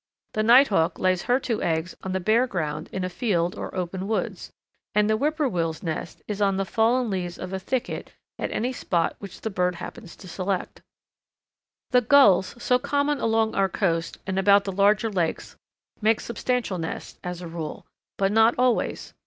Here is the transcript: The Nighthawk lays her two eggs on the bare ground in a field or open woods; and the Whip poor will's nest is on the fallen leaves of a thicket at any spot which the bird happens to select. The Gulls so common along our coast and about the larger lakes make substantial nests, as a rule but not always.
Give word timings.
The 0.33 0.41
Nighthawk 0.41 0.97
lays 0.97 1.21
her 1.21 1.39
two 1.39 1.61
eggs 1.61 1.95
on 2.01 2.11
the 2.11 2.19
bare 2.19 2.47
ground 2.47 2.89
in 2.91 3.03
a 3.03 3.07
field 3.07 3.53
or 3.55 3.75
open 3.75 4.07
woods; 4.07 4.51
and 4.95 5.07
the 5.07 5.15
Whip 5.15 5.37
poor 5.37 5.47
will's 5.47 5.83
nest 5.83 6.23
is 6.27 6.41
on 6.41 6.57
the 6.57 6.65
fallen 6.65 7.11
leaves 7.11 7.37
of 7.37 7.53
a 7.53 7.59
thicket 7.59 8.11
at 8.39 8.49
any 8.49 8.73
spot 8.73 9.15
which 9.19 9.41
the 9.41 9.51
bird 9.51 9.75
happens 9.75 10.15
to 10.15 10.27
select. 10.27 10.81
The 11.91 12.01
Gulls 12.01 12.55
so 12.57 12.79
common 12.79 13.19
along 13.19 13.53
our 13.53 13.69
coast 13.69 14.17
and 14.25 14.39
about 14.39 14.63
the 14.63 14.71
larger 14.71 15.11
lakes 15.11 15.55
make 16.01 16.19
substantial 16.19 16.79
nests, 16.79 17.19
as 17.23 17.43
a 17.43 17.47
rule 17.47 17.85
but 18.17 18.31
not 18.31 18.55
always. 18.57 19.13